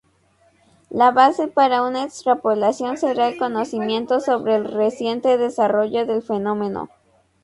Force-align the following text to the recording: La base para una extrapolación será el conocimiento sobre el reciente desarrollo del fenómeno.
La 0.89 1.11
base 1.11 1.47
para 1.47 1.83
una 1.83 2.03
extrapolación 2.05 2.97
será 2.97 3.27
el 3.27 3.37
conocimiento 3.37 4.19
sobre 4.19 4.55
el 4.55 4.65
reciente 4.65 5.37
desarrollo 5.37 6.07
del 6.07 6.23
fenómeno. 6.23 6.89